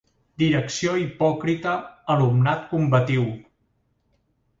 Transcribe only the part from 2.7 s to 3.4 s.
combatiu.